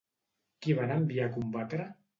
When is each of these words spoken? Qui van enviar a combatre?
Qui 0.65 0.77
van 0.81 0.95
enviar 0.97 1.31
a 1.31 1.35
combatre? 1.39 1.91